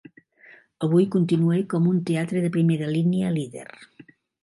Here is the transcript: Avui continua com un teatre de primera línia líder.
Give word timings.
Avui 0.87 1.05
continua 1.17 1.59
com 1.75 1.91
un 1.93 2.01
teatre 2.09 2.45
de 2.47 2.53
primera 2.59 2.91
línia 2.97 3.33
líder. 3.41 3.71